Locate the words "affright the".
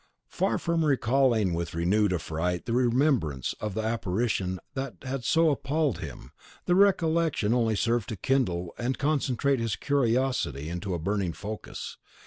2.11-2.73